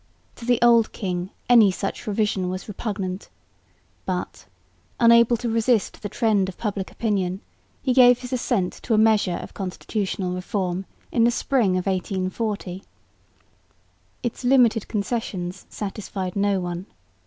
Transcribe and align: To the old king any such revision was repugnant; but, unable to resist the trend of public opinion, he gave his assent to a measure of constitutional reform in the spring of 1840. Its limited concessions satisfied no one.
To 0.37 0.45
the 0.45 0.57
old 0.63 0.93
king 0.93 1.29
any 1.47 1.69
such 1.69 2.07
revision 2.07 2.49
was 2.49 2.67
repugnant; 2.67 3.29
but, 4.03 4.47
unable 4.99 5.37
to 5.37 5.47
resist 5.47 6.01
the 6.01 6.09
trend 6.09 6.49
of 6.49 6.57
public 6.57 6.89
opinion, 6.91 7.39
he 7.83 7.93
gave 7.93 8.17
his 8.21 8.33
assent 8.33 8.73
to 8.81 8.95
a 8.95 8.97
measure 8.97 9.37
of 9.43 9.53
constitutional 9.53 10.33
reform 10.33 10.87
in 11.11 11.23
the 11.23 11.29
spring 11.29 11.77
of 11.77 11.85
1840. 11.85 12.81
Its 14.23 14.43
limited 14.43 14.87
concessions 14.87 15.67
satisfied 15.69 16.35
no 16.35 16.59
one. 16.59 16.87